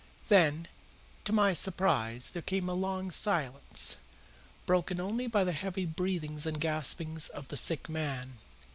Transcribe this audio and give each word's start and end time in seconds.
Then, 0.29 0.67
to 1.25 1.31
my 1.31 1.53
surprise, 1.53 2.31
there 2.31 2.41
came 2.41 2.67
a 2.67 2.73
long 2.73 3.11
silence, 3.11 3.97
broken 4.65 4.99
only 4.99 5.27
by 5.27 5.43
the 5.43 5.51
heavy 5.51 5.85
breathings 5.85 6.47
and 6.47 6.59
gaspings 6.59 7.29
of 7.29 7.49
the 7.49 7.55
sick 7.55 7.87
man. 7.87 8.39